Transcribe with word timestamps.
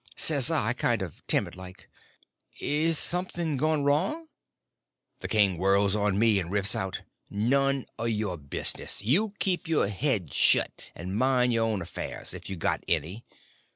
Says 0.17 0.49
I, 0.49 0.73
kind 0.73 1.03
of 1.03 1.21
timid 1.27 1.55
like: 1.55 1.87
"Is 2.59 2.97
something 2.97 3.55
gone 3.55 3.83
wrong?" 3.83 4.29
The 5.19 5.27
king 5.27 5.57
whirls 5.57 5.95
on 5.95 6.17
me 6.17 6.39
and 6.39 6.49
rips 6.49 6.75
out: 6.75 7.01
"None 7.29 7.85
o' 7.99 8.05
your 8.05 8.37
business! 8.37 9.03
You 9.03 9.35
keep 9.37 9.67
your 9.67 9.87
head 9.89 10.33
shet, 10.33 10.89
and 10.95 11.15
mind 11.15 11.53
y'r 11.53 11.63
own 11.69 11.83
affairs—if 11.83 12.49
you 12.49 12.55
got 12.55 12.83
any. 12.87 13.27